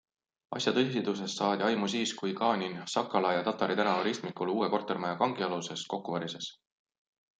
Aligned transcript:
Asja 0.59 0.71
tõsidusest 0.75 1.41
saadi 1.41 1.65
aimu 1.67 1.89
siis, 1.95 2.13
kui 2.21 2.33
Ganin 2.39 2.73
Sakala 2.93 3.35
ja 3.35 3.43
Tatari 3.49 3.77
tänava 3.81 4.07
ristmikul 4.09 4.53
uue 4.55 4.71
kortermaja 4.77 5.21
kangialuses 5.21 5.85
kokku 5.95 6.17
varises. 6.17 6.49